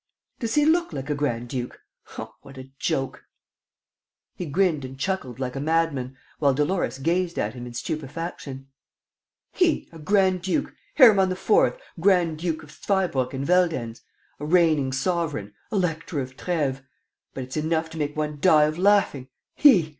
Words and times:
Does 0.39 0.55
he 0.55 0.65
look 0.65 0.91
like 0.93 1.11
a 1.11 1.13
grand 1.13 1.47
duke? 1.49 1.79
Oh, 2.17 2.33
what 2.41 2.57
a 2.57 2.71
joke!" 2.79 3.25
He 4.35 4.47
grinned 4.47 4.83
and 4.83 4.99
chuckled 4.99 5.39
like 5.39 5.55
a 5.55 5.59
madman, 5.59 6.17
while 6.39 6.55
Dolores 6.55 6.97
gazed 6.97 7.37
at 7.37 7.53
him 7.53 7.67
in 7.67 7.75
stupefaction: 7.75 8.67
"He, 9.51 9.87
a 9.91 9.99
grand 9.99 10.41
duke! 10.41 10.73
Hermann 10.95 11.31
IV., 11.31 11.77
Grand 11.99 12.39
duke 12.39 12.63
of 12.63 12.71
Zweibrucken 12.71 13.45
Veldenz! 13.45 14.01
A 14.39 14.45
reigning 14.47 14.91
sovereign! 14.91 15.53
Elector 15.71 16.19
of 16.19 16.35
Treves! 16.35 16.81
But 17.35 17.43
it's 17.43 17.57
enough 17.57 17.87
to 17.91 17.99
make 17.99 18.17
one 18.17 18.39
die 18.39 18.63
of 18.63 18.79
laughing! 18.79 19.27
He! 19.53 19.89